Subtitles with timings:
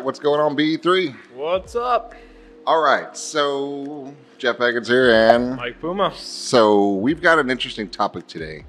[0.00, 1.14] right, what's going on, BE3?
[1.34, 2.14] What's up?
[2.66, 6.14] All right, so Jeff Eggins here, and Mike Puma.
[6.16, 8.64] so we've got an interesting topic today.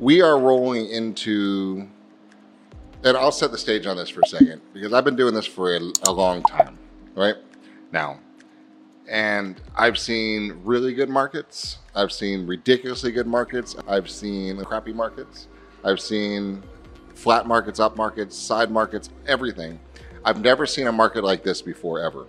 [0.00, 1.86] We are rolling into,
[3.02, 5.44] and I'll set the stage on this for a second because I've been doing this
[5.44, 6.78] for a, a long time,
[7.14, 7.36] right?
[7.92, 8.18] Now,
[9.06, 11.78] and I've seen really good markets.
[11.94, 13.76] I've seen ridiculously good markets.
[13.86, 15.46] I've seen crappy markets.
[15.84, 16.62] I've seen
[17.14, 19.78] flat markets, up markets, side markets, everything.
[20.24, 22.26] I've never seen a market like this before, ever.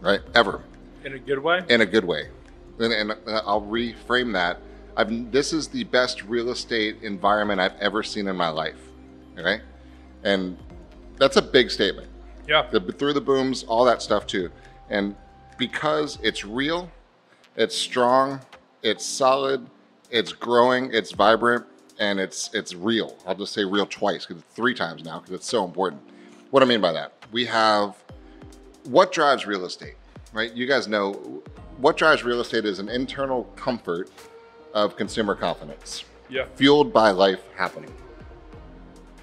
[0.00, 0.20] Right?
[0.34, 0.62] Ever
[1.04, 1.60] In a good way?
[1.68, 2.28] in a good way.
[2.78, 4.58] And, and uh, I'll reframe that.
[4.96, 8.76] I've, this is the best real estate environment I've ever seen in my life.
[9.38, 9.62] Okay,
[10.24, 10.58] and
[11.16, 12.08] that's a big statement.
[12.46, 12.66] Yeah.
[12.70, 14.50] The, through the booms, all that stuff too,
[14.90, 15.14] and
[15.56, 16.90] because it's real,
[17.56, 18.40] it's strong,
[18.82, 19.66] it's solid,
[20.10, 21.64] it's growing, it's vibrant,
[21.98, 23.16] and it's it's real.
[23.26, 26.02] I'll just say real twice because three times now because it's so important.
[26.52, 27.96] What I mean by that, we have
[28.84, 29.94] what drives real estate,
[30.34, 30.52] right?
[30.52, 31.14] You guys know
[31.78, 34.10] what drives real estate is an internal comfort
[34.74, 36.44] of consumer confidence, Yeah.
[36.56, 37.90] fueled by life happening.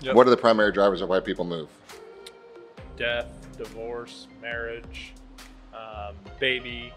[0.02, 0.16] Yep.
[0.16, 1.68] What are the primary drivers of why people move?
[2.98, 3.28] Death,
[3.60, 5.14] divorce, marriage,
[5.72, 6.92] um, baby,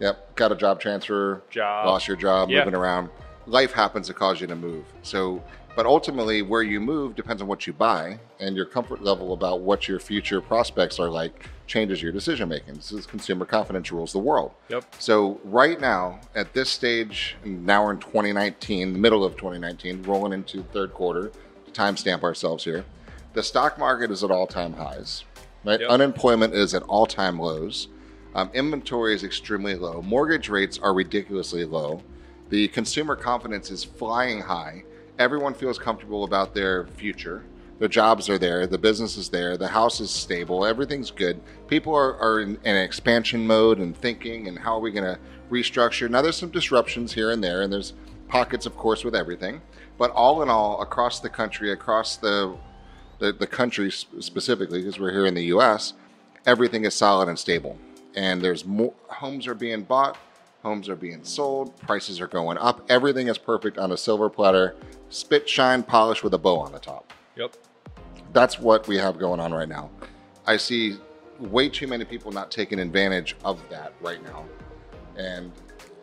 [0.00, 1.84] Yep, got a job transfer, job.
[1.86, 2.60] lost your job, Yeah.
[2.60, 3.10] moving around.
[3.46, 4.86] Life happens to cause you to move.
[5.02, 5.44] So,
[5.76, 9.60] but ultimately, where you move depends on what you buy, and your comfort level about
[9.60, 12.74] what your future prospects are like changes your decision making.
[12.74, 14.52] This is consumer confidence rules the world.
[14.68, 14.84] Yep.
[14.98, 20.32] So, right now, at this stage, now we're in 2019, the middle of 2019, rolling
[20.32, 21.32] into third quarter,
[21.64, 22.84] to timestamp ourselves here.
[23.32, 25.24] The stock market is at all time highs,
[25.64, 25.80] right?
[25.80, 25.90] Yep.
[25.90, 27.88] Unemployment is at all time lows.
[28.36, 30.02] Um, inventory is extremely low.
[30.02, 32.02] Mortgage rates are ridiculously low.
[32.50, 34.84] The consumer confidence is flying high.
[35.18, 37.44] Everyone feels comfortable about their future.
[37.78, 38.66] Their jobs are there.
[38.66, 39.56] The business is there.
[39.56, 40.64] The house is stable.
[40.64, 41.40] Everything's good.
[41.68, 45.18] People are, are in, in expansion mode and thinking, and how are we going to
[45.50, 46.08] restructure?
[46.08, 47.92] Now, there's some disruptions here and there, and there's
[48.28, 49.60] pockets, of course, with everything.
[49.98, 52.56] But all in all, across the country, across the
[53.18, 55.94] the, the country specifically, because we're here in the U.S.,
[56.46, 57.78] everything is solid and stable.
[58.14, 60.18] And there's more homes are being bought,
[60.62, 62.84] homes are being sold, prices are going up.
[62.88, 64.76] Everything is perfect on a silver platter,
[65.14, 67.12] spit shine polish with a bow on the top.
[67.36, 67.56] Yep.
[68.32, 69.90] That's what we have going on right now.
[70.46, 70.96] I see
[71.38, 74.44] way too many people not taking advantage of that right now.
[75.16, 75.52] And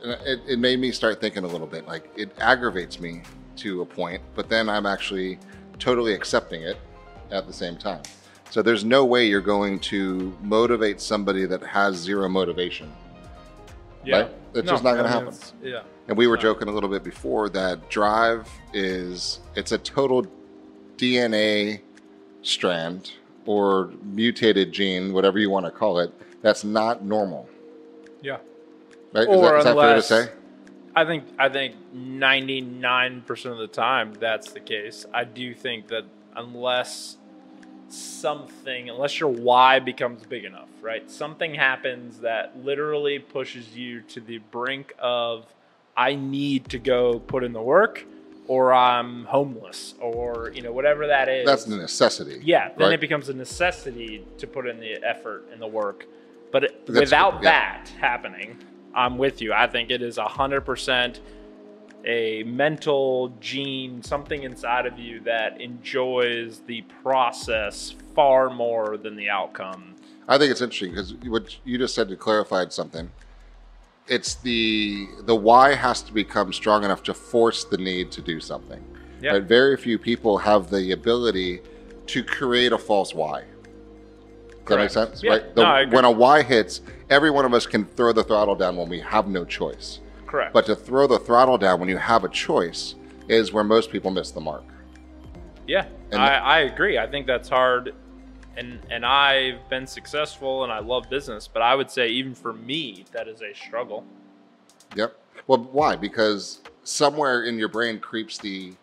[0.03, 3.21] uh, it, it made me start thinking a little bit like it aggravates me
[3.57, 5.37] to a point, but then I'm actually
[5.77, 6.77] totally accepting it
[7.31, 8.01] at the same time.
[8.49, 12.91] So there's no way you're going to motivate somebody that has zero motivation.
[14.05, 14.21] Yeah.
[14.21, 14.31] Right?
[14.53, 15.33] It's just not gonna happen.
[15.63, 15.81] Yeah.
[16.07, 16.41] And we were No.
[16.41, 20.25] joking a little bit before that drive is it's a total
[20.97, 21.81] DNA
[22.41, 23.11] strand
[23.45, 26.11] or mutated gene, whatever you want to call it,
[26.41, 27.47] that's not normal.
[28.21, 28.37] Yeah.
[29.13, 29.27] Right?
[29.27, 30.29] Or is that, is that fair to unless- say?
[30.93, 35.05] I think I think ninety nine percent of the time that's the case.
[35.13, 36.03] I do think that
[36.35, 37.15] unless
[37.93, 41.09] something, unless your why becomes big enough, right?
[41.09, 45.45] Something happens that literally pushes you to the brink of
[45.95, 48.05] I need to go put in the work,
[48.47, 51.45] or I'm homeless, or you know whatever that is.
[51.45, 52.41] That's a necessity.
[52.43, 52.93] Yeah, then right?
[52.93, 56.05] it becomes a necessity to put in the effort and the work.
[56.51, 57.41] But That's- without yeah.
[57.41, 58.57] that happening,
[58.93, 59.53] I'm with you.
[59.53, 61.19] I think it is 100%
[62.05, 69.29] a mental gene, something inside of you that enjoys the process far more than the
[69.29, 69.95] outcome.
[70.27, 73.09] I think it's interesting because what you just said to clarified something.
[74.07, 78.39] It's the the why has to become strong enough to force the need to do
[78.39, 78.83] something.
[79.21, 79.33] Yeah.
[79.33, 79.43] Right?
[79.43, 81.61] Very few people have the ability
[82.07, 83.41] to create a false why.
[83.41, 85.23] Does that make sense?
[85.23, 85.31] Yeah.
[85.31, 85.55] Right?
[85.55, 88.75] The- No, when a why hits, every one of us can throw the throttle down
[88.77, 89.99] when we have no choice.
[90.31, 90.53] Correct.
[90.53, 92.95] But to throw the throttle down when you have a choice
[93.27, 94.63] is where most people miss the mark.
[95.67, 96.97] Yeah, I, I agree.
[96.97, 97.93] I think that's hard,
[98.55, 102.53] and and I've been successful and I love business, but I would say even for
[102.53, 104.05] me that is a struggle.
[104.95, 105.17] Yep.
[105.47, 105.97] Well, why?
[105.97, 108.73] Because somewhere in your brain creeps the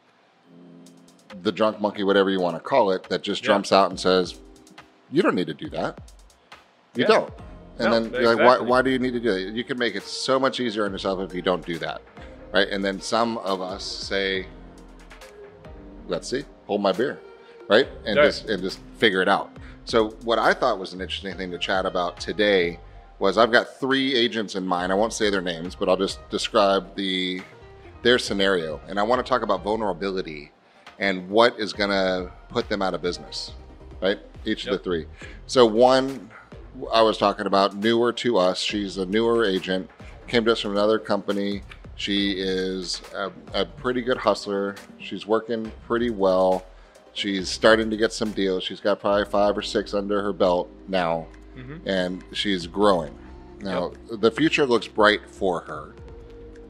[1.42, 3.48] the drunk monkey, whatever you want to call it, that just Yeah.
[3.48, 4.38] jumps out and says,
[5.10, 5.98] "You don't need to do that.
[6.94, 7.08] You Yeah.
[7.08, 7.32] don't."
[7.78, 9.54] And No, then you're like, why, why do you need to do that?
[9.54, 12.02] You can make it so much easier on yourself if you don't do that,
[12.52, 12.68] right?
[12.68, 14.46] And then some of us say,
[16.08, 17.18] "Let's see, hold my beer,"
[17.68, 17.88] right?
[18.04, 18.26] And Right.
[18.26, 19.50] just and just figure it out.
[19.84, 22.80] So what I thought was an interesting thing to chat about today
[23.20, 24.92] was I've got three agents in mind.
[24.92, 27.42] I won't say their names, but I'll just describe the
[28.02, 30.52] their scenario, and I want to talk about vulnerability
[30.98, 33.52] and what is going to put them out of business,
[34.02, 34.18] right?
[34.44, 35.06] each of the three.
[35.46, 36.30] So one,
[36.92, 38.60] I was talking about newer to us.
[38.60, 39.90] She's a newer agent.
[40.26, 41.62] Came to us from another company.
[41.96, 44.76] She is a, a pretty good hustler.
[44.98, 46.64] She's working pretty well.
[47.12, 48.62] She's starting to get some deals.
[48.62, 51.26] She's got probably five or six under her belt now,
[51.56, 51.80] Mhm.
[51.86, 53.16] and she's growing.
[53.60, 55.94] Now the future looks bright for her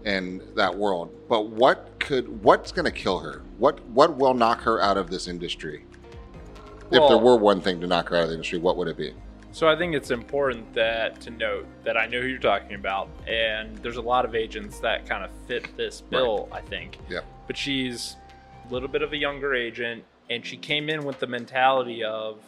[0.06, 1.10] in that world.
[1.28, 3.42] But what could what's going to kill her?
[3.58, 5.84] What what will knock her out of this industry?
[6.90, 8.96] if there were one thing to knock her out of the industry, what would it
[8.96, 9.12] be?
[9.50, 13.08] So I think it's important that to note that I know who you're talking about,
[13.26, 16.48] and there's a lot of agents that kind of fit this bill.
[16.52, 16.98] I think.
[17.08, 17.24] Yep.
[17.46, 18.16] But she's
[18.68, 22.40] a little bit of a younger agent, and she came in with the mentality of,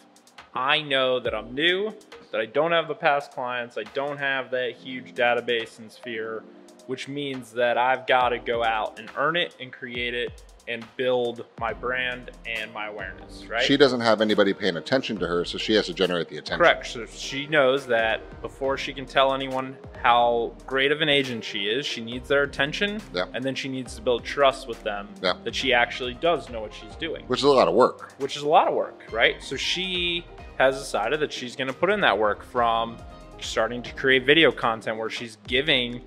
[0.54, 1.92] I know that I'm new,
[2.30, 6.44] that I don't have the past clients, I don't have that huge database and sphere,
[6.86, 10.84] which means that I've got to go out and earn it and create it and
[10.96, 13.44] build my brand and my awareness.
[13.46, 13.62] Right.
[13.62, 16.58] She doesn't have anybody paying attention to her, so she has to generate the attention.
[16.58, 16.86] Correct.
[16.86, 21.64] So she knows that before she can tell anyone how great of an agent she
[21.66, 23.24] is, she needs their attention, Yeah.
[23.34, 25.34] and then she needs to build trust with them Yeah.
[25.44, 28.12] that she actually does know what she's doing, Which is a lot of work.
[28.18, 29.42] which is a lot of work, right?
[29.42, 30.24] So she
[30.58, 32.96] has decided that she's going to put in that work from
[33.40, 36.00] starting to create video content where she's giving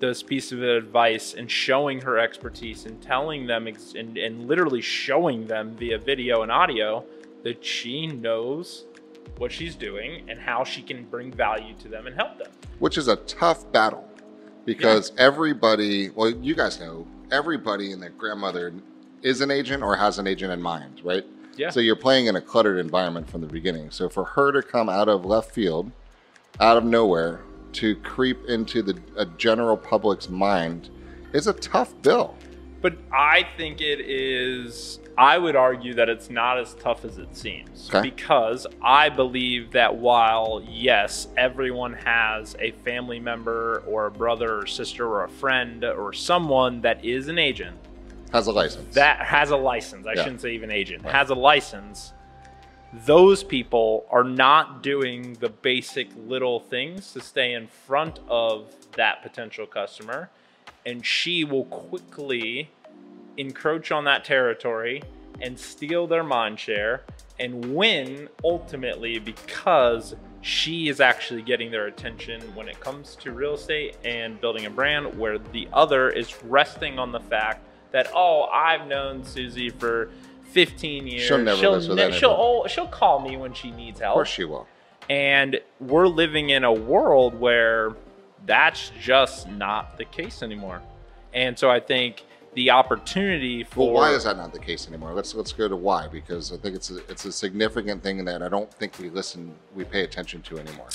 [0.00, 4.80] this piece of advice and showing her expertise and telling them ex- and, and literally
[4.80, 7.04] showing them via video and audio
[7.42, 8.84] that she knows
[9.38, 12.50] what she's doing and how she can bring value to them and help them.
[12.78, 14.08] which is a tough battle
[14.64, 18.72] because everybody, well, you guys know, everybody and their grandmother
[19.22, 21.24] is an agent or has an agent in mind, right?
[21.56, 21.70] Yeah.
[21.70, 23.90] So you're playing in a cluttered environment from the beginning.
[23.90, 25.90] So for her to come out of left field,
[26.60, 27.40] out of nowhere,
[27.74, 30.90] to creep into the a general public's mind
[31.32, 32.34] is a tough bill.
[32.80, 37.36] But I think it is, I would argue that it's not as tough as it
[37.36, 37.88] seems.
[37.92, 38.08] Okay.
[38.08, 44.66] Because I believe that while, yes, everyone has a family member or a brother or
[44.66, 47.76] sister or a friend or someone that is an agent,
[48.32, 48.94] Has a license.
[48.94, 50.22] that has a license, I Yeah.
[50.22, 51.14] shouldn't say even agent, Right.
[51.14, 52.12] has a license,
[52.92, 59.22] those people are not doing the basic little things to stay in front of that
[59.22, 60.30] potential customer.
[60.86, 62.70] And she will quickly
[63.36, 65.02] encroach on that territory
[65.40, 67.02] and steal their mind share
[67.38, 73.54] and win ultimately because she is actually getting their attention when it comes to real
[73.54, 78.44] estate and building a brand where the other is resting on the fact that oh
[78.44, 80.10] i've known susie for
[80.48, 84.00] 15 years She'll never mess with ne- she'll, oh, she'll call me when she needs
[84.00, 84.12] help.
[84.12, 84.66] of course she will.
[85.10, 87.94] and we're living in a world where
[88.46, 90.80] that's just not the case anymore.
[91.34, 92.24] And so I think
[92.54, 95.12] the opportunity for Well, why is that not the case anymore?
[95.12, 98.42] Let's let's go to why because I think it's a, it's a significant thing that
[98.42, 100.88] I don't think we listen we pay attention to anymore.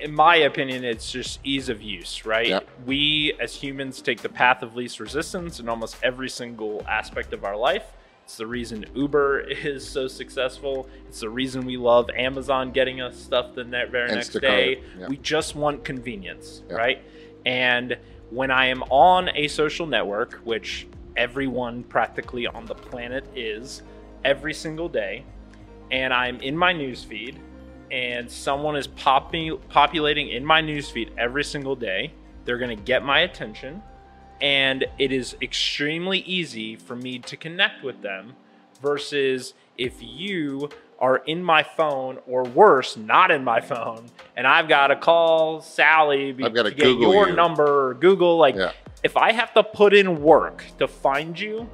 [0.00, 2.46] in my opinion, it's just ease of use, right?
[2.48, 2.68] Yep.
[2.86, 7.44] We as humans take the path of least resistance in almost every single aspect of
[7.44, 7.92] our life.
[8.28, 10.86] It's the reason Uber is so successful.
[11.08, 14.82] It's the reason we love Amazon getting us stuff the very next Instacart, day.
[14.98, 15.08] yeah.
[15.08, 16.76] We just want convenience, Yeah.
[16.76, 17.02] right?
[17.46, 17.96] And
[18.28, 20.86] when I am on a social network, which
[21.16, 23.80] everyone practically on the planet is
[24.26, 25.24] every single day,
[25.90, 27.36] and I'm in my newsfeed,
[27.90, 32.12] and someone is popping populating in my newsfeed every single day,
[32.44, 33.82] they're going to get my attention,
[34.40, 38.34] and it is extremely easy for me to connect with them.
[38.80, 40.68] Versus if you
[41.00, 45.60] are in my phone, or worse, not in my phone, and I've got to call
[45.60, 47.34] Sally be- I've gotta to get Google your you.
[47.36, 48.36] number or Google.
[48.36, 48.72] Like, Yeah.
[49.02, 51.68] if I have to put in work to find you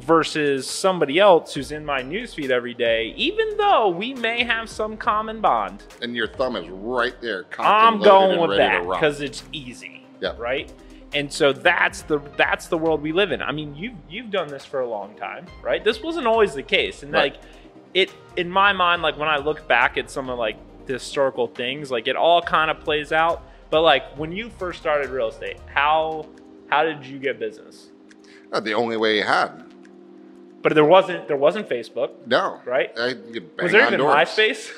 [0.00, 4.96] versus somebody else who's in my newsfeed every day, even though we may have some
[4.96, 7.46] common bond, And your thumb is right there.
[7.58, 10.06] I'm going with that because it's easy.
[10.20, 10.34] Yeah.
[10.38, 10.72] Right.
[11.14, 13.40] And so that's the that's the world we live in.
[13.40, 15.82] I mean, you've you've done this for a long time, right?
[15.82, 17.32] This wasn't always the case, and Right.
[17.34, 17.42] like
[17.94, 21.46] it in my mind, like when I look back at some of like the historical
[21.46, 23.42] things, like it all kind of plays out.
[23.70, 26.26] But like when you first started real estate, how
[26.68, 27.88] how did you get business?
[28.52, 29.64] Uh, the only way you had.
[30.60, 32.60] But there wasn't there wasn't Facebook, No.
[32.66, 32.92] right?
[32.98, 34.14] I, you could bang Was there even doors.
[34.14, 34.72] MySpace?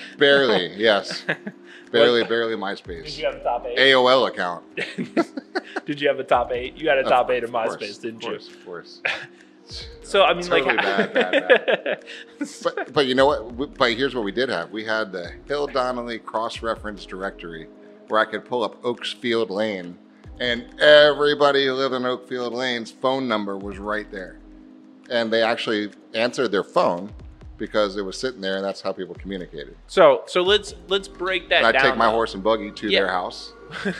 [0.18, 1.24] barely, yes.
[1.92, 3.04] Barely, barely MySpace.
[3.04, 3.76] Did you have a top eight?
[3.78, 4.64] AOL account.
[5.86, 6.76] Did you have a top eight?
[6.76, 8.34] You had a Of- top eight of of course, MySpace, didn't you?
[8.34, 9.00] of course, Of course.
[10.02, 12.04] So I mean, Totally like, bad, bad,
[12.62, 13.54] But, but you know what?
[13.54, 14.70] We- But here's what we did have.
[14.70, 17.68] We had the Hill Donnelly cross-reference directory
[18.08, 19.96] where I could pull up Oaksfield Lane,
[20.40, 24.38] and everybody who lived in Oakfield Lane's phone number was right there.
[25.10, 27.12] And they actually answered their phone
[27.60, 29.76] because it was sitting there and that's how people communicated.
[29.86, 31.82] So so let's let's break that And I'd down.
[31.84, 32.12] take my though.
[32.12, 33.00] horse and buggy to Yeah.
[33.00, 33.52] their house.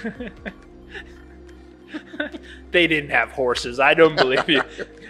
[2.73, 3.79] they didn't have horses.
[3.81, 4.63] I don't believe you.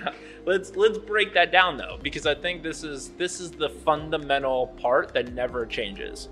[0.46, 4.68] let's let's break that down though, because I think this is this is the fundamental
[4.80, 6.28] part that never changes.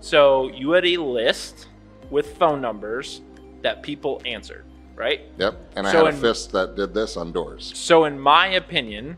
[0.00, 1.68] So you had a list
[2.10, 3.22] with phone numbers
[3.62, 5.22] that people answered, right?
[5.38, 5.58] Yep.
[5.76, 7.72] And I So had a in- fist that did this on doors.
[7.74, 9.16] So in my opinion,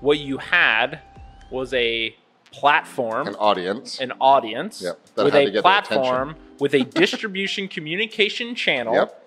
[0.00, 1.00] what you had
[1.50, 2.14] was a
[2.50, 4.00] platform An audience.
[4.00, 9.26] an audience Yep, that with had to a platform with a distribution communication channel Yep.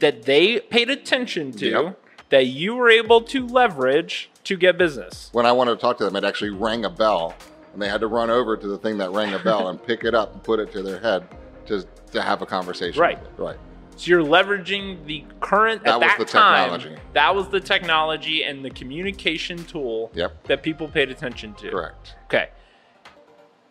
[0.00, 1.98] that they paid attention to Yep.
[2.30, 5.28] that you were able to leverage to get business.
[5.32, 7.34] When I wanted to talk to them, it actually rang a bell,
[7.72, 10.02] and they had to run over to the thing that rang a bell and pick
[10.04, 11.24] it up and put it to their head
[11.66, 13.00] to, to have a conversation.
[13.00, 13.18] Right.
[13.36, 13.58] Right.
[14.02, 16.70] So you're leveraging the current That at was that the time.
[16.80, 17.02] technology.
[17.12, 20.42] That was the technology and the communication tool Yep.
[20.48, 21.70] that people paid attention to.
[21.70, 22.16] Correct.
[22.24, 22.48] Okay.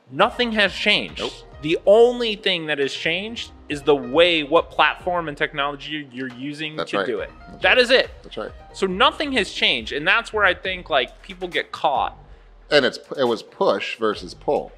[0.09, 1.19] Nothing has changed.
[1.19, 1.33] Nope.
[1.61, 6.77] The only thing that has changed is the way what platform and technology you're using
[6.77, 7.05] That's to right.
[7.05, 7.29] do it.
[7.49, 7.77] That's That right.
[7.79, 8.09] is it.
[8.23, 8.51] That's right.
[8.71, 12.17] So nothing has changed, and that's where I think like people get caught.
[12.69, 14.71] And it's it was push versus pull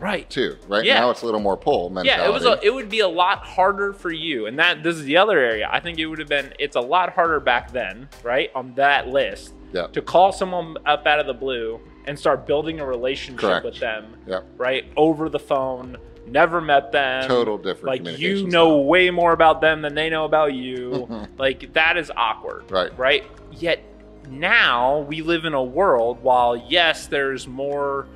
[0.00, 0.28] Right.
[0.28, 0.84] too, right?
[0.84, 1.00] Yeah.
[1.00, 2.22] Now it's a little more pull mentality.
[2.22, 2.44] Yeah, it was.
[2.44, 5.38] A, it would be a lot harder for you, and that this is the other
[5.38, 5.68] area.
[5.70, 6.52] I think it would have been.
[6.58, 8.50] It's a lot harder back then, right?
[8.54, 9.86] On that list, Yeah.
[9.88, 13.64] to call someone up out of the blue and start building a relationship Correct.
[13.64, 14.44] with them, Yep.
[14.58, 14.84] right?
[14.96, 15.96] Over the phone,
[16.26, 17.26] never met them.
[17.26, 18.84] Total different Like you know style.
[18.84, 20.90] way more about them than they know about you.
[21.08, 21.24] Mm-hmm.
[21.38, 22.70] like that is awkward.
[22.70, 22.90] Right.
[22.98, 23.24] Right.
[23.52, 23.80] Yet
[24.28, 28.06] now we live in a world while yes, there's more,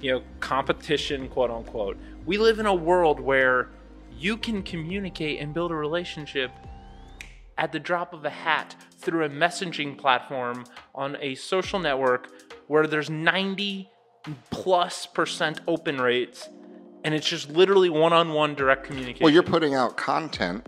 [0.00, 1.96] you know, competition, quote unquote.
[2.26, 3.70] We live in a world where
[4.16, 6.50] you can communicate and build a relationship
[7.56, 10.64] at the drop of a hat through a messaging platform
[10.94, 12.28] on a social network
[12.68, 13.90] where there's 90
[14.50, 16.48] plus percent open rates
[17.04, 19.24] and it's just literally one-on-one direct communication.
[19.24, 20.66] Well, you're putting out content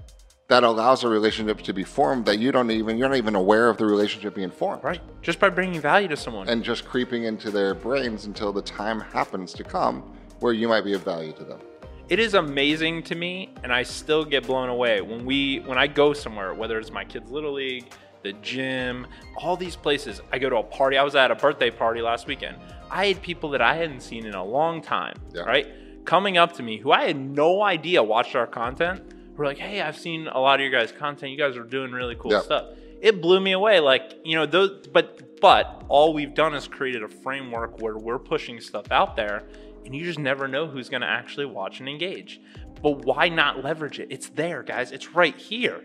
[0.51, 3.69] that allows a relationship to be formed that you don't even you're not even aware
[3.71, 4.83] of the relationship being formed.
[4.85, 6.49] right just by bringing value to someone.
[6.49, 10.03] And just creeping into their brains until the time happens to come
[10.41, 11.61] where you might be of value to them.
[12.09, 15.87] it is amazing to me and i still get blown away when we when i
[15.87, 17.87] go somewhere whether it's my kids little league
[18.23, 21.71] the gym all these places i go to a party i was at a birthday
[21.71, 22.57] party last weekend
[22.91, 25.43] i had people that i hadn't seen in a long time Yeah.
[25.43, 25.67] right
[26.05, 29.01] coming up to me who i had no idea watched our content
[29.41, 31.91] were like hey i've seen a lot of your guys content you guys are doing
[31.93, 32.41] really cool Yeah.
[32.43, 32.67] stuff
[33.01, 37.03] it blew me away like you know those but but all we've done is created
[37.03, 39.43] a framework where we're pushing stuff out there
[39.85, 42.41] and you just never know who's going to actually watch and engage
[42.83, 45.83] but why not leverage it it's there guys it's right here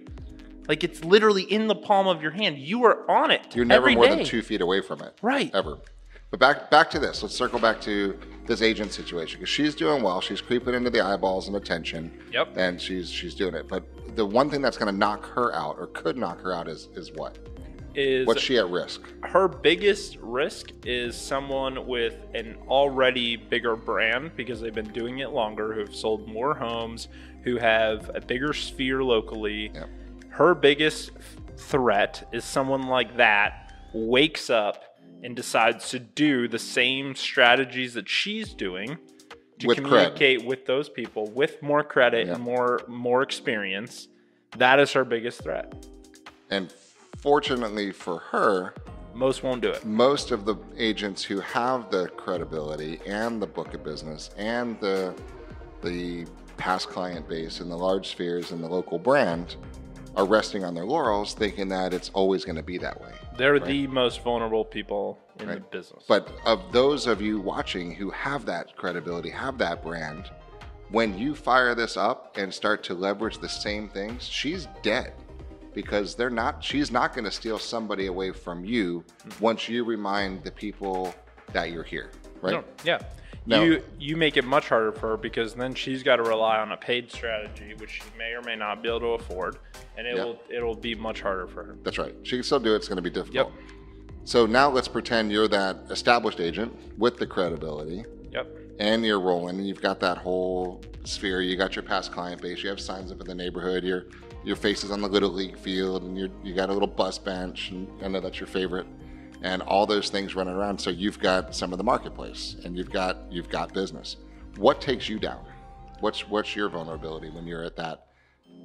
[0.67, 3.83] like it's literally in the palm of your hand you are on it You're never
[3.83, 4.15] every more day.
[4.17, 5.13] than two feet away from it.
[5.21, 5.51] Right.
[5.53, 5.77] Ever.
[6.31, 7.21] But back back to this.
[7.23, 10.21] Let's circle back to this agent situation because she's doing well.
[10.21, 12.11] She's creeping into the eyeballs and attention.
[12.31, 12.53] Yep.
[12.57, 13.67] And she's she's doing it.
[13.67, 13.83] But
[14.15, 16.89] the one thing that's going to knock her out or could knock her out is
[16.95, 17.37] is what?
[17.95, 19.01] is What's she at risk?
[19.23, 25.29] her biggest risk is someone with an already bigger brand because they've been doing it
[25.29, 27.07] longer, who've sold more homes,
[27.45, 29.71] who have a bigger sphere locally.
[29.73, 29.89] Yep.
[30.29, 31.11] Her biggest
[31.55, 34.94] threat is someone like that wakes up
[35.25, 38.97] and decides to do the same strategies that she's doing
[39.59, 42.35] to With communicate with those people with more credit Yep.
[42.35, 44.07] and more more experience.
[44.57, 45.73] That is her biggest threat.
[46.49, 46.71] And
[47.17, 48.73] fortunately for her,
[49.13, 49.83] Most won't do it.
[49.85, 55.13] most of the agents who have the credibility and the book of business and the
[55.81, 56.25] the
[56.57, 59.55] past client base and the large spheres and the local brand
[60.15, 63.11] are resting on their laurels thinking that it's always going to be that way.
[63.37, 66.03] They're the most vulnerable people in the business.
[66.07, 70.31] But of those of you watching who have that credibility, have that brand,
[70.89, 75.13] when you fire this up and start to leverage the same things, she's dead
[75.73, 79.43] because they're not she's not going to steal somebody away from you hmm.
[79.43, 81.13] once you remind the people
[81.51, 82.53] that you're here, right?
[82.53, 82.99] No, yeah.
[83.47, 83.63] No.
[83.63, 86.71] You you make it much harder for her because then she's got to rely on
[86.71, 89.57] a paid strategy, which she may or may not be able to afford,
[89.97, 90.23] and it Yeah.
[90.23, 91.77] will it'll be much harder for her.
[91.83, 92.15] That's right.
[92.23, 92.77] She can still do it.
[92.77, 93.51] It's going to be difficult.
[93.53, 93.69] Yep.
[94.23, 98.47] So now let's pretend you're that established agent with the credibility Yep.
[98.79, 101.41] and you're rolling and you've got that whole sphere.
[101.41, 102.63] You got your past client base.
[102.63, 103.83] You have signs up in the neighborhood.
[103.83, 104.05] Your
[104.43, 107.19] your face is on the little league field and you you got a little bus
[107.19, 108.87] bench and I know that's your favorite.
[109.41, 110.79] And all those things running around.
[110.79, 114.17] So you've got some of the marketplace and you've got you've got business.
[114.57, 115.45] What takes you down?
[115.99, 118.07] What's what's your vulnerability when you're at that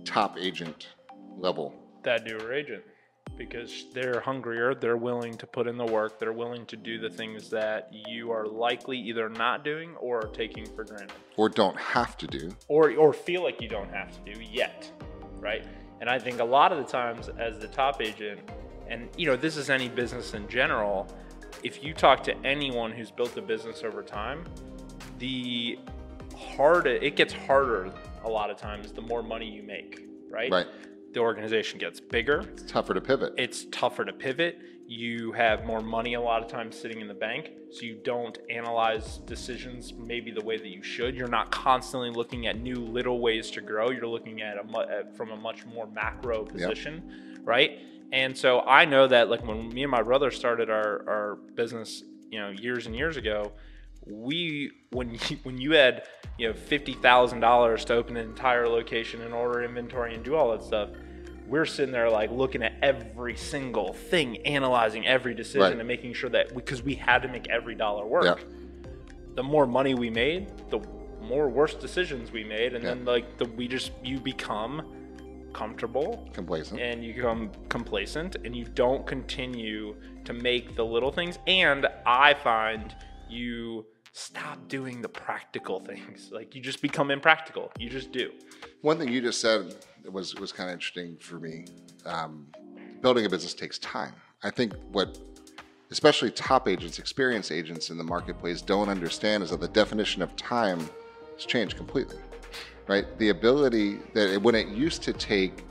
[0.05, 0.89] top agent
[1.37, 1.75] level?
[2.05, 2.85] That newer agent.
[3.37, 7.09] because they're hungrier, they're willing to put in the work, they're willing to do the
[7.09, 11.13] things that you are likely either not doing or taking for granted.
[11.37, 12.51] Or don't have to do.
[12.69, 14.91] Or or feel like you don't have to do yet,
[15.39, 15.65] right?
[16.01, 18.41] And I think a lot of the times as the top agent
[18.91, 21.09] and you know, this is any business in general,
[21.63, 24.45] if you talk to anyone who's built a business over time,
[25.19, 25.79] the
[26.37, 27.93] harder it gets harder
[28.25, 30.51] a lot of times the more money you make, right?
[30.51, 30.67] Right.
[31.13, 32.41] The organization gets bigger.
[32.53, 33.35] It's tougher to pivot.
[33.37, 34.59] It's tougher to pivot.
[34.87, 38.37] You have more money a lot of times sitting in the bank, so you don't
[38.49, 41.15] analyze decisions maybe the way that you should.
[41.15, 43.91] You're not constantly looking at new little ways to grow.
[43.91, 47.79] You're looking at a at, from a much more macro position, right?
[48.13, 52.03] And so I know that like when me and my brother started our our business,
[52.31, 53.53] you know, years and years ago,
[54.07, 56.05] we when you, when you had
[56.39, 60.35] you know fifty thousand dollars to open an entire location and order inventory and do
[60.35, 60.89] all that stuff,
[61.47, 65.79] we're sitting there like looking at every single thing, analyzing every decision Right.
[65.79, 68.25] and making sure that because we had to make every dollar work.
[68.25, 68.35] Yeah.
[69.37, 70.81] The more money we made, the
[71.23, 72.91] more worse decisions we made, and Yeah.
[72.95, 74.97] then like the we just you become
[75.53, 76.81] comfortable Complacent.
[76.81, 82.35] and you become complacent and you don't continue to make the little things and i
[82.35, 82.95] find
[83.29, 88.31] you stop doing the practical things like you just become impractical you just do
[88.83, 89.75] One thing you just said
[90.11, 91.67] was was kind of interesting for me.
[92.07, 92.47] Um,
[93.03, 94.15] building a business takes time.
[94.43, 95.19] I think what,
[95.91, 100.35] especially top agents, experienced agents in the marketplace, don't understand is that the definition of
[100.37, 100.81] time
[101.37, 102.17] has changed completely.
[102.91, 105.65] Right, the ability that it, when it used to take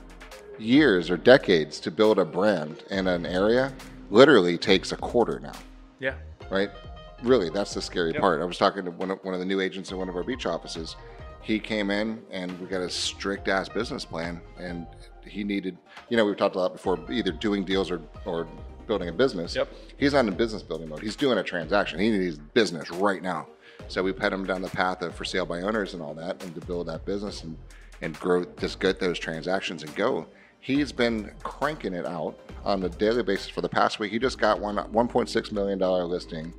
[0.58, 3.74] years or decades to build a brand in an area,
[4.10, 5.52] literally takes a quarter now
[5.98, 6.14] yeah
[6.50, 6.70] right?
[7.22, 8.20] Really, that's the scary Yep.
[8.20, 8.42] part.
[8.42, 10.22] I was talking to one of, one of the new agents in one of our
[10.22, 10.96] beach offices.
[11.42, 14.86] He came in and we got a strict ass business plan, and
[15.26, 18.46] he needed, you know, we've talked a lot before, either doing deals or or
[18.86, 19.54] building a business.
[19.54, 19.68] Yep.
[19.98, 21.02] He's not in business building mode.
[21.02, 22.00] He's doing a transaction.
[22.00, 23.46] He needs business right now.
[23.90, 26.42] So we put him down the path of for sale by owners and all that,
[26.44, 27.56] and to build that business and
[28.02, 30.26] and grow, just get those transactions and go.
[30.60, 34.12] He's been cranking it out on a daily basis for the past week.
[34.12, 36.54] He just got one 1.6 million dollar listing.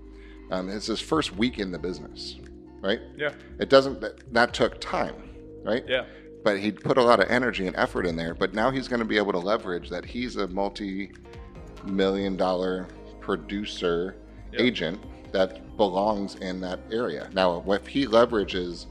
[0.52, 2.36] Um, it's his first week in the business,
[2.82, 3.00] right?
[3.16, 4.02] yeah It doesn't.
[4.02, 5.16] That, that took time,
[5.64, 5.86] right?
[5.88, 6.04] yeah
[6.44, 8.34] But he put a lot of energy and effort in there.
[8.34, 12.88] But now he's going to be able to leverage that he's a multi-million dollar
[13.22, 14.16] producer
[14.52, 14.62] Yep.
[14.62, 15.00] agent
[15.32, 17.30] that belongs in that area.
[17.34, 18.86] Now, if he leverages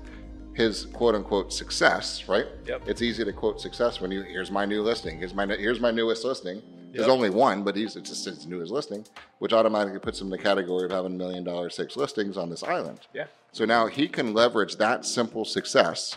[0.55, 2.47] his quote unquote success, right?
[2.67, 2.83] Yep.
[2.87, 5.19] It's easy to quote success when you here's my new listing.
[5.19, 6.63] Here's my here's my newest listing.
[6.93, 9.07] There's only one, but he's it's just his newest listing,
[9.39, 12.51] which automatically puts him in the category of having a million dollar six listings on
[12.51, 13.01] this island.
[13.15, 16.17] yeah So now he can leverage that simple success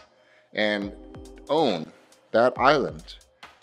[0.54, 0.92] and
[1.48, 1.92] own
[2.32, 3.16] that island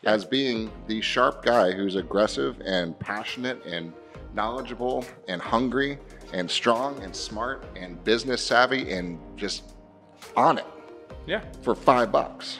[0.04, 3.92] as being the sharp guy who's aggressive and passionate and
[4.32, 5.98] knowledgeable and hungry
[6.32, 9.72] and strong and smart and business savvy and just
[10.36, 10.66] on it
[11.26, 12.58] yeah for five bucks.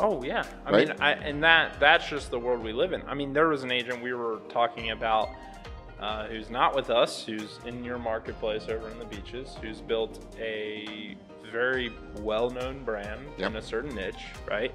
[0.00, 0.88] Oh yeah, I Right?
[0.88, 3.02] mean, I, and that that's just the world we live in.
[3.06, 5.28] I mean, there was an agent we were talking about
[6.00, 10.18] uh, who's not with us, who's in your marketplace over in the beaches, who's built
[10.40, 11.16] a
[11.52, 13.50] very well-known brand Yep.
[13.50, 14.72] in a certain niche, right?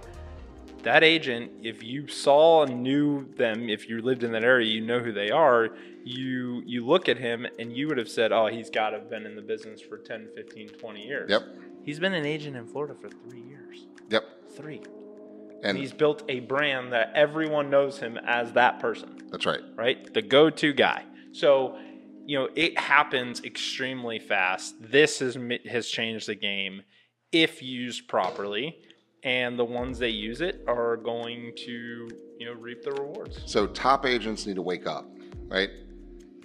[0.83, 4.81] That agent, if you saw and knew them, if you lived in that area, you
[4.81, 5.69] know who they are.
[6.03, 9.09] You you look at him and you would have said, "Oh, he's got to have
[9.09, 11.43] been in the business for 10, 15, 20 years." Yep.
[11.83, 13.87] He's been an agent in Florida for 3 years.
[14.09, 14.23] Yep.
[14.55, 14.81] 3
[15.63, 19.61] And he's built a brand that everyone knows him as that person, that's right.
[19.75, 20.13] right?
[20.13, 21.03] The go-to guy.
[21.31, 21.77] So,
[22.25, 24.75] you know, it happens extremely fast.
[24.79, 25.37] This has
[25.69, 26.83] has changed the game
[27.31, 28.79] if used properly,
[29.27, 32.07] and the ones that use it are going to,
[32.39, 33.41] you know, reap the rewards.
[33.45, 35.05] So top agents need to wake up,
[35.49, 35.69] right?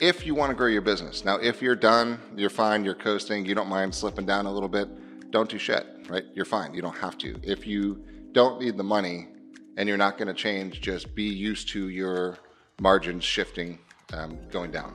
[0.00, 1.24] If you want to grow your business.
[1.24, 4.68] Now, if you're done, you're fine, you're coasting, you don't mind slipping down a little
[4.68, 4.88] bit,
[5.30, 6.24] don't do shit, right?
[6.34, 6.74] You're fine.
[6.74, 7.38] You don't have to.
[7.44, 9.28] If you don't need the money
[9.76, 12.36] and you're not going to change, just be used to your
[12.80, 13.78] margins shifting,
[14.12, 14.92] um, going down,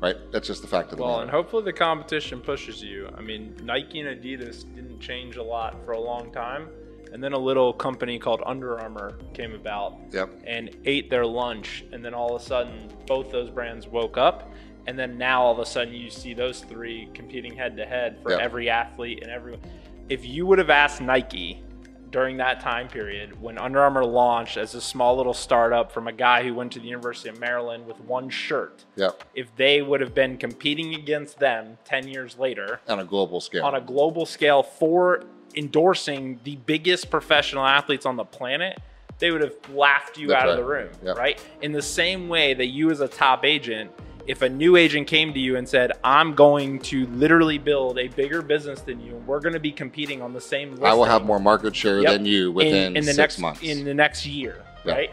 [0.00, 0.16] right?
[0.32, 3.10] That's just the fact of the Well, and hopefully the competition pushes you.
[3.14, 6.70] I mean, Nike and Adidas didn't change a lot for a long time,
[7.12, 9.96] and then a little company called Under Armour came about.
[10.12, 10.30] Yep.
[10.46, 14.52] and ate their lunch and then all of a sudden both those brands woke up
[14.86, 18.18] and then now all of a sudden you see those three competing head to head
[18.22, 18.40] for Yep.
[18.40, 19.60] every athlete and everyone
[20.08, 21.62] if you would have asked nike
[22.10, 26.12] during that time period when Under Armour launched as a small little startup from a
[26.12, 29.24] guy who went to the University of Maryland with one shirt Yep.
[29.34, 33.62] if they would have been competing against them 10 years later On a global scale.
[33.66, 35.22] on a global scale for
[35.54, 38.78] endorsing the biggest professional athletes on the planet,
[39.18, 41.42] they would have laughed you That's out of the room, right?
[41.62, 43.90] In the same way that you, as a top agent,
[44.28, 48.08] if a new agent came to you and said, "I'm going to literally build a
[48.08, 50.94] bigger business than you, and we're going to be competing on the same listing," I
[50.94, 52.12] will have more market share Yep.
[52.12, 53.62] than you within in, in the six next months.
[53.62, 55.10] in the next year, right?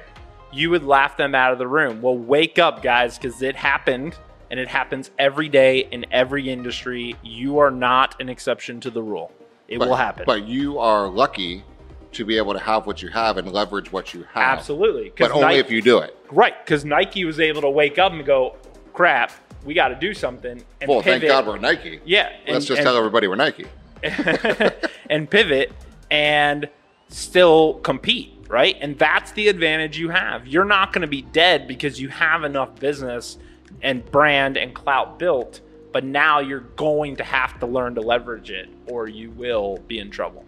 [0.51, 2.01] You would laugh them out of the room.
[2.01, 4.15] Well, wake up, guys, because it happened,
[4.51, 7.15] and it happens every day in every industry.
[7.23, 9.31] You are not an exception to the rule.
[9.67, 10.23] It but, will happen.
[10.25, 11.63] But you are lucky
[12.13, 14.59] to be able to have what you have and leverage what you have.
[14.59, 16.15] Absolutely, But only Nike, if you do it.
[16.31, 16.53] right?
[16.63, 18.55] Because Nike was able to wake up and go,
[18.93, 19.31] "Crap,
[19.65, 21.21] we got to do something." And Well, pivot.
[21.21, 21.99] thank God we're Nike.
[22.05, 23.65] Yeah, Let's and- just and- tell everybody we're Nike.
[25.09, 25.71] and pivot
[26.11, 26.69] and
[27.09, 28.77] still compete, right?
[28.79, 30.47] And that's the advantage you have.
[30.47, 33.37] You're not going to be dead because you have enough business
[33.81, 35.59] and brand and clout built,
[35.95, 39.99] but now you're going to have to learn to leverage it or you will be
[39.99, 40.43] in trouble.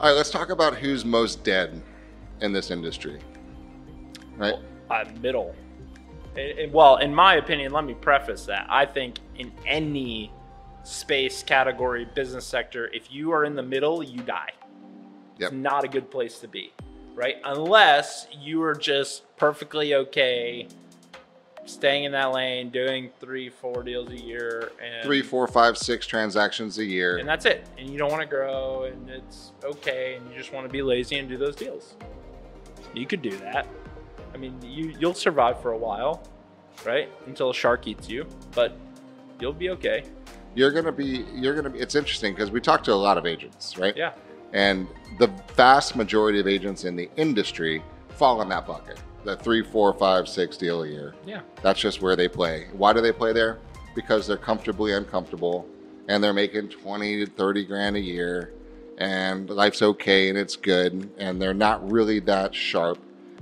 [0.00, 1.82] All right, let's talk about who's most dead
[2.40, 3.20] in this industry.
[4.38, 4.54] Right?
[4.88, 5.54] Uh, middle.
[6.34, 8.66] And- and- well, in my opinion, let me preface that.
[8.70, 10.32] I think in any
[10.82, 14.52] space category, business sector, if you are in the middle, you die.
[15.40, 15.52] Yep.
[15.52, 16.72] It's not a good place to be,
[17.14, 17.36] right?
[17.44, 20.68] Unless you are just perfectly okay
[21.64, 26.06] staying in that lane, doing three, four deals a year, and Three, four, five, six
[26.06, 27.18] transactions a year.
[27.18, 27.66] and that's it.
[27.78, 30.82] And you don't want to grow, and it's okay, and you just want to be
[30.82, 31.94] lazy and do those deals.
[32.94, 33.66] You could do that.
[34.34, 36.22] I mean, you you'll survive for a while,
[36.84, 37.08] right?
[37.26, 38.76] Until a shark eats you, but
[39.40, 40.04] you'll be okay.
[40.54, 43.24] you're gonna be you're gonna be it's interesting because we talk to a lot of
[43.24, 44.12] agents right Yeah.
[44.52, 44.86] and
[45.18, 49.92] the vast majority of agents in the industry fall in that bucket the three four
[49.94, 51.40] five six deal a year Yeah.
[51.62, 53.58] that's just where they play why do they play there
[53.94, 55.66] because they're comfortably uncomfortable
[56.08, 58.52] and they're making 20 to 30 grand a year
[58.98, 62.98] and life's okay and it's good and they're not really that sharp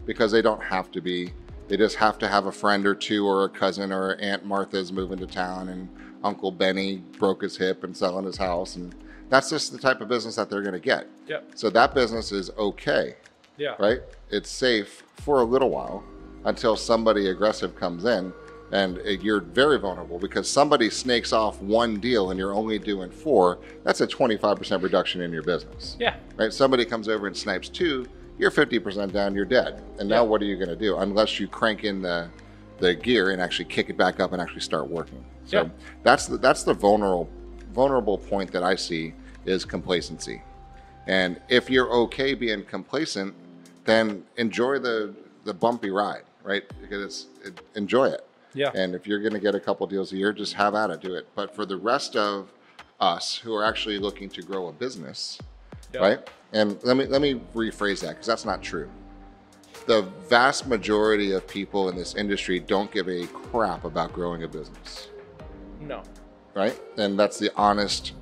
[0.06, 1.32] because they don't have to be
[1.68, 4.92] they just have to have a friend or two or a cousin or aunt martha's
[4.92, 5.88] moving to town and
[6.22, 8.94] uncle benny broke his hip and selling his house and
[9.28, 11.52] that's just the type of business that they're going to get Yep.
[11.54, 13.14] so that business is okay
[13.56, 13.76] Yeah.
[13.78, 14.00] right?
[14.30, 16.02] It's safe for a little while
[16.44, 18.32] until somebody aggressive comes in,
[18.72, 23.10] and uh, you're very vulnerable because somebody snakes off one deal and you're only doing
[23.10, 23.58] four.
[23.84, 26.14] That's a 25% reduction in your business, Yeah.
[26.36, 26.52] right?
[26.52, 28.06] Somebody comes over and snipes two,
[28.38, 29.82] you're 50% down, you're dead.
[29.98, 30.28] And now Yeah.
[30.28, 32.28] what are you going to do unless you crank in the
[32.78, 35.22] the gear and actually kick it back up and actually start working?
[35.44, 35.68] So Yeah.
[36.02, 37.28] that's the, that's the vulnerable
[37.74, 39.12] vulnerable point that I see
[39.44, 40.42] is complacency.
[41.06, 43.34] And if you're okay being complacent,
[43.84, 45.14] then enjoy the
[45.44, 46.62] the bumpy ride, right?
[46.80, 48.26] Because it's it, enjoy it.
[48.54, 48.70] Yeah.
[48.74, 51.00] And if you're going to get a couple deals a year, just have at it,
[51.00, 51.28] do it.
[51.36, 52.52] But for the rest of
[52.98, 55.38] us who are actually looking to grow a business,
[55.94, 56.02] Yep.
[56.02, 56.28] right?
[56.52, 58.90] And let me let me rephrase that because that's not true.
[59.86, 64.48] The vast majority of people in this industry don't give a crap about growing a
[64.48, 65.08] business
[65.80, 66.02] No.
[66.54, 66.78] right?
[66.98, 68.12] And that's the honest,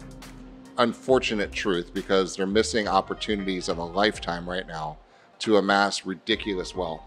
[0.78, 4.98] unfortunate truth because they're missing opportunities of a lifetime right now
[5.40, 7.02] to amass ridiculous wealth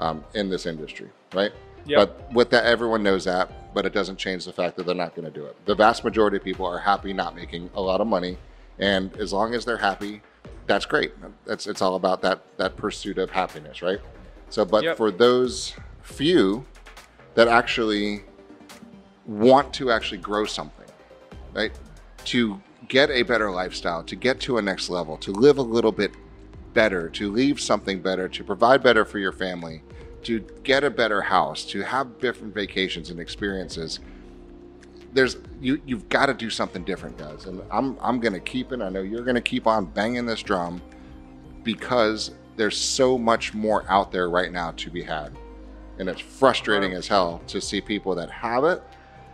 [0.00, 1.52] um, in this industry, right?
[1.86, 1.98] Yep.
[1.98, 5.14] But with that, everyone knows that, but it doesn't change the fact that they're not
[5.14, 5.56] going to do it.
[5.64, 8.36] The vast majority of people are happy not making a lot of money,
[8.78, 10.20] and as long as they're happy,
[10.66, 11.12] that's great.
[11.46, 14.00] That's it's all about that that pursuit of happiness, right?
[14.50, 14.96] So, but Yep.
[14.96, 16.64] for those few
[17.34, 18.24] that actually
[19.26, 20.86] want to actually grow something,
[21.54, 21.72] right?
[22.26, 25.92] To get a better lifestyle, to get to a next level, to live a little
[25.92, 26.12] bit
[26.74, 29.82] better, to leave something better, to provide better for your family,
[30.22, 34.00] to get a better house, to have different vacations and experiences.
[35.12, 37.46] There's you you've got to do something different, guys.
[37.46, 38.82] And I'm I'm gonna keep it.
[38.82, 40.82] I know you're gonna keep on banging this drum
[41.62, 45.32] because there's so much more out there right now to be had.
[45.98, 48.82] And it's frustrating as hell to see people that have it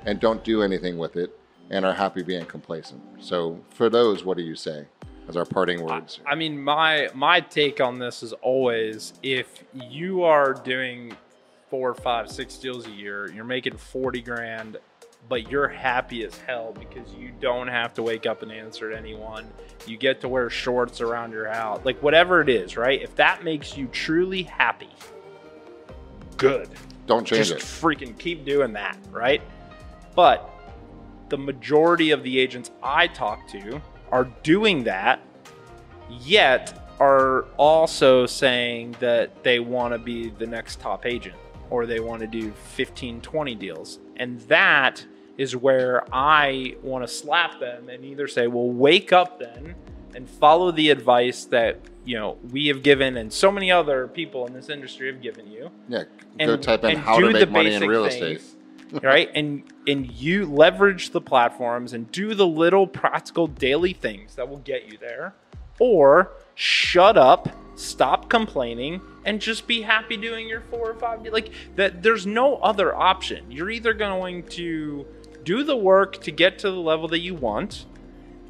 [0.06, 1.38] and don't do anything with it
[1.70, 3.02] and are happy being complacent.
[3.20, 4.86] So for those, what do you say
[5.28, 6.20] as our parting words?
[6.26, 11.16] I mean, my my take on this is always if you are doing
[11.70, 14.76] four, five, six deals a year, you're making forty grand,
[15.28, 18.96] but you're happy as hell because you don't have to wake up and answer to
[18.96, 19.46] anyone.
[19.86, 23.00] You get to wear shorts around your house, like whatever it is, right?
[23.02, 24.90] If that makes you truly happy,
[26.36, 26.68] good
[27.06, 27.84] Don't change just it.
[27.84, 29.42] freaking keep doing that, right?
[30.14, 30.50] But
[31.28, 33.80] the majority of the agents I talk to
[34.14, 35.20] are doing that,
[36.08, 41.34] yet are also saying that they want to be the next top agent
[41.68, 43.98] or they want to do 15, 20 deals.
[44.16, 45.04] And that
[45.36, 49.74] is where I want to slap them and either say, well, wake up then
[50.14, 54.46] and follow the advice that you know we have given and so many other people
[54.46, 56.04] in this industry have given you Yeah,
[56.38, 58.53] and, go type in how to make money in real things, estate.
[59.02, 59.30] right?
[59.34, 64.58] And and you leverage the platforms and do the little practical daily things that will
[64.58, 65.34] get you there.
[65.80, 71.50] Or shut up stop complaining and just be happy doing your four or five like
[71.76, 73.50] that there's no other option.
[73.50, 75.06] You're either going to
[75.42, 77.86] do the work to get to the level that you want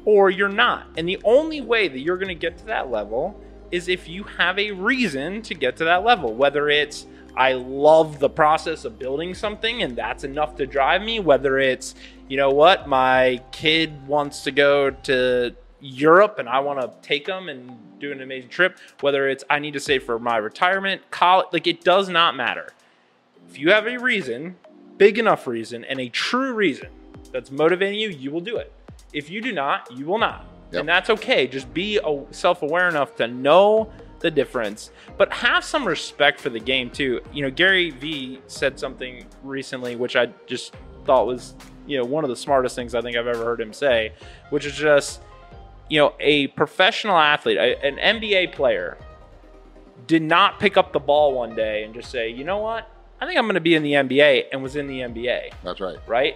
[0.05, 0.87] or you're not.
[0.97, 3.39] And the only way that you're going to get to that level
[3.71, 8.19] is if you have a reason to get to that level whether it's I love
[8.19, 11.95] the process of building something and that's enough to drive me whether it's
[12.29, 17.25] you know what my kid wants to go to Europe and I want to take
[17.25, 21.01] them and do an amazing trip whether it's I need to save for my retirement
[21.11, 22.69] college like it does not matter.
[23.49, 24.55] If you have a reason
[24.97, 26.89] big enough reason and a true reason
[27.31, 28.71] that's motivating you you will do it.
[29.11, 30.45] If you do not you will not.
[30.71, 30.79] Yep.
[30.79, 31.47] and that's okay.
[31.47, 31.99] Just be
[32.31, 33.91] self-aware enough to know
[34.25, 38.79] the difference but have some respect for the game too you know gary vee said
[38.79, 40.73] something recently which i just
[41.05, 41.53] thought was
[41.85, 44.11] you know one of the smartest things i think i've ever heard him say
[44.49, 45.21] which is just
[45.91, 48.97] you know a professional athlete an nba player
[50.07, 52.89] did not pick up the ball one day and just say you know what
[53.21, 55.79] i think i'm going to be in the nba and was in the nba That's
[55.79, 55.99] right.
[56.07, 56.35] right?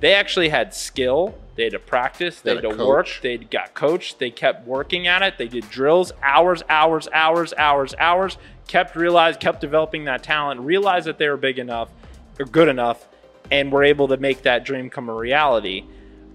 [0.00, 1.34] They actually had skill.
[1.56, 2.40] They had to practice.
[2.40, 3.06] They had had to a work.
[3.06, 3.20] coach.
[3.22, 4.18] They got coached.
[4.18, 5.38] They kept working at it.
[5.38, 8.38] They did drills, hours, hours, hours, hours, hours.
[8.66, 10.60] Kept realize, kept developing that talent.
[10.60, 11.90] Realized that they were big enough
[12.38, 13.06] or good enough,
[13.50, 15.84] and were able to make that dream come a reality.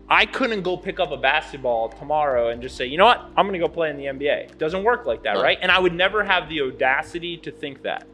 [0.07, 3.47] I couldn't go pick up a basketball tomorrow and just say, you know what, I'm
[3.47, 4.51] going to go play in the NBA.
[4.51, 5.57] It doesn't work like that, right?
[5.59, 8.05] And I would never have the audacity to think that.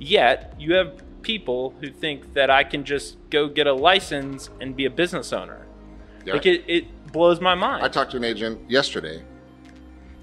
[0.00, 4.76] Yet, you have people who think that I can just go get a license and
[4.76, 5.66] be a business owner.
[6.24, 6.34] Yeah.
[6.34, 7.84] Like it, it blows my mind.
[7.84, 9.22] I talked to an agent yesterday,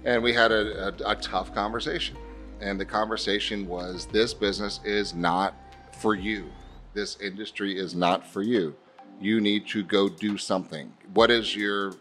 [0.06, 2.18] and we had a, a, a tough conversation.
[2.60, 5.54] And the conversation was this business is not
[6.00, 6.50] for you.
[6.94, 8.76] This industry is not for you.
[9.20, 10.92] You need to go do something.
[11.14, 11.94] What is your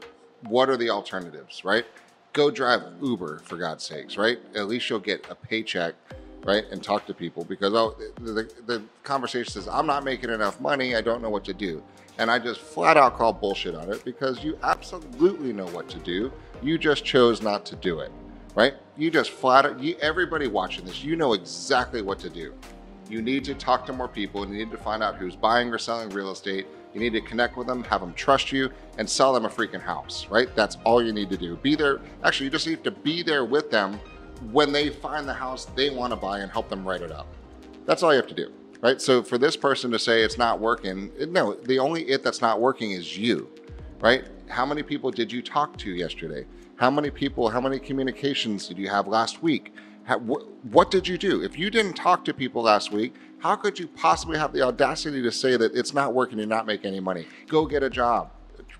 [0.48, 1.84] what are the alternatives, right?
[2.32, 4.38] Go drive Uber for God's sakes, right?
[4.54, 5.94] At least you'll get a paycheck,
[6.46, 6.64] right?
[6.70, 10.94] And talk to people because the, the, the conversation says, I'm not making enough money.
[10.94, 11.82] I don't know what to do.
[12.18, 15.98] And I just flat out call bullshit on it because you absolutely know what to
[15.98, 16.32] do.
[16.62, 18.10] You just chose not to do it,
[18.54, 18.74] right?
[18.96, 22.54] You just flat out, you, everybody watching this, you know exactly what to do.
[23.10, 25.68] You need to talk to more people and you need to find out who's buying
[25.68, 26.66] or selling real estate.
[26.94, 29.82] You need to connect with them, have them trust you, and sell them a freaking
[29.82, 30.48] house, right?
[30.56, 31.56] That's all you need to do.
[31.56, 32.00] Be there.
[32.24, 34.00] Actually, you just need to be there with them
[34.52, 37.26] when they find the house they want to buy and help them write it up.
[37.84, 39.00] That's all you have to do, right?
[39.00, 42.60] So for this person to say it's not working, no, the only it that's not
[42.60, 43.48] working is you,
[44.00, 44.24] right?
[44.48, 46.46] How many people did you talk to yesterday?
[46.76, 49.72] How many people, how many communications did you have last week?
[50.04, 51.42] How, wh- what did you do?
[51.42, 55.22] If you didn't talk to people last week, how could you possibly have the audacity
[55.22, 57.26] to say that it's not working, you're not making any money?
[57.48, 58.30] Go get a job.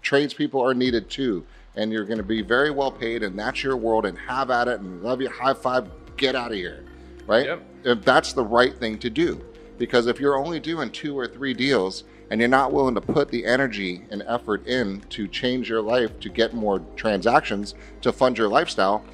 [0.03, 3.77] Tradespeople are needed too, and you're going to be very well paid, and that's your
[3.77, 6.85] world, and have at it, and love you, high five, get out of here,
[7.27, 7.47] right?
[7.47, 7.63] Yep.
[7.85, 9.45] If that's the right thing to do.
[9.79, 13.29] Because if you're only doing two or three deals and you're not willing to put
[13.31, 18.39] the energy and effort in to change your life to get more transactions to fund
[18.39, 19.05] your lifestyle,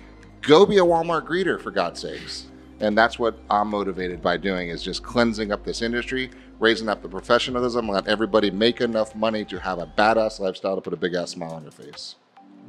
[0.41, 2.47] go be a Walmart greeter for God's sakes.
[2.81, 7.03] And that's what I'm motivated by doing is just cleansing up this industry, raising up
[7.03, 10.97] the professionalism, let everybody make enough money to have a badass lifestyle to put a
[10.97, 12.17] big ass smile on your face.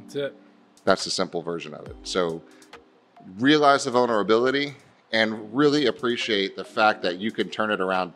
[0.04, 0.36] That's it.
[0.84, 1.96] That's the simple version of it.
[2.02, 2.42] So
[3.38, 4.74] realize the vulnerability
[5.12, 8.12] and really appreciate the fact that you can turn it around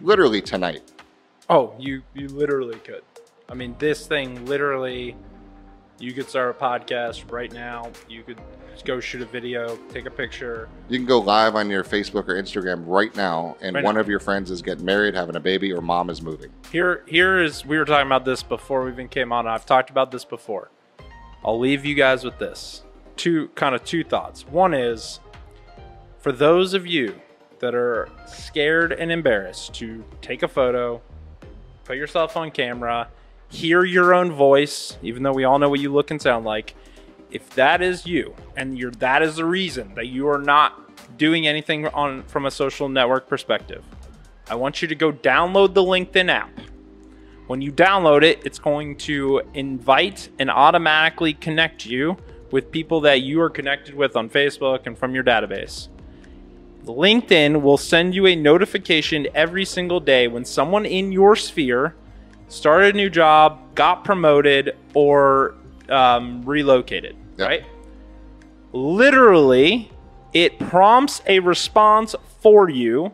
[0.00, 0.92] literally tonight.
[1.50, 3.02] Oh, you you literally could.
[3.48, 5.16] I mean, this thing literally.
[6.00, 7.88] You could start a podcast right now.
[8.08, 8.40] You could
[8.84, 10.68] go shoot a video, take a picture.
[10.88, 14.00] You can go live on your Facebook or Instagram right now, and Right one now.
[14.00, 16.50] of your friends is getting married, having a baby, or mom is moving.
[16.72, 19.46] Here, here is we were talking about this before we even came on.
[19.46, 20.68] I've talked about this before.
[21.44, 22.82] I'll leave you guys with this.
[23.16, 24.46] Two kind of two thoughts.
[24.48, 25.20] One is
[26.18, 27.20] for those of you
[27.58, 31.00] that are scared and embarrassed to take a photo,
[31.84, 33.08] put yourself on camera,
[33.48, 36.74] hear your own voice, even though we all know what you look and sound like.
[37.30, 41.46] If that is you, and you're that is the reason that you are not doing
[41.46, 43.84] anything on from a social network perspective,
[44.48, 46.50] I want you to go download the LinkedIn app.
[47.46, 52.16] When you download it, it's going to invite and automatically connect you
[52.50, 55.88] with people that you are connected with on Facebook and from your database.
[56.84, 61.94] LinkedIn will send you a notification every single day when someone in your sphere
[62.48, 65.54] started a new job, got promoted, or
[65.88, 67.46] um, relocated, Yeah.
[67.46, 67.64] right?
[68.72, 69.90] literally,
[70.32, 73.12] it prompts a response for you,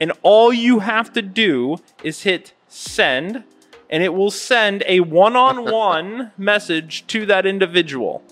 [0.00, 3.44] and all you have to do is hit send,
[3.90, 8.22] and it will send a one on one message to that individual.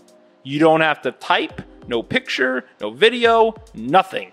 [0.43, 4.33] You don't have to type, no picture, no video, nothing.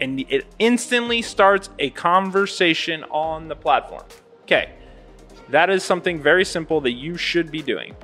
[0.00, 4.04] And it instantly starts a conversation on the platform.
[4.42, 4.72] Okay,
[5.50, 7.94] that is something very simple that you should be doing.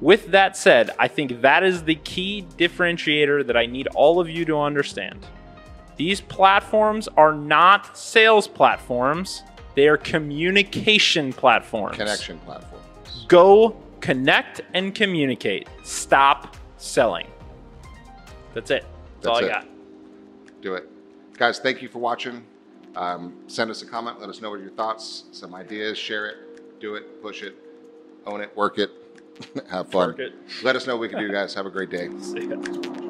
[0.00, 4.30] With that said, I think that is the key differentiator that I need all of
[4.30, 5.26] you to understand.
[5.96, 9.42] These platforms are not sales platforms,
[9.78, 11.96] they are communication platforms.
[11.96, 13.24] Connection platforms.
[13.28, 15.68] Go connect and communicate.
[15.84, 17.28] Stop selling.
[18.54, 18.84] That's it.
[19.20, 19.68] That's, all I got.
[20.62, 20.88] Do it.
[21.36, 22.44] Guys, thank you for watching.
[22.96, 24.18] Um, send us a comment.
[24.18, 25.96] Let us know what your thoughts, some ideas.
[25.96, 26.80] Share it.
[26.80, 27.22] Do it.
[27.22, 27.54] Push it.
[28.26, 28.56] Own it.
[28.56, 28.90] Work it.
[29.70, 30.16] Have fun.
[30.18, 30.34] It.
[30.64, 31.54] Let us know what we can do, guys.
[31.54, 32.08] Have a great day.
[32.20, 33.07] See ya.